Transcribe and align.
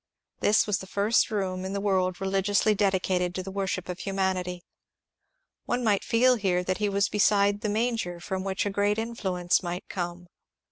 This 0.39 0.65
was 0.65 0.79
the 0.79 0.87
first 0.87 1.29
room 1.29 1.63
in 1.63 1.73
the 1.73 1.79
world 1.79 2.19
religiously 2.19 2.73
dedicated 2.73 3.35
to 3.35 3.43
the 3.43 3.51
worship 3.51 3.87
of 3.87 3.99
Humanity. 3.99 4.63
One 5.65 5.83
might 5.83 6.03
feel 6.03 6.37
here 6.37 6.63
that 6.63 6.79
he 6.79 6.89
was 6.89 7.07
beside 7.07 7.61
the 7.61 7.69
manger 7.69 8.19
from 8.19 8.43
which 8.43 8.65
a 8.65 8.71
great 8.71 8.97
influence 8.97 9.61
might 9.61 9.87
come. 9.89 10.25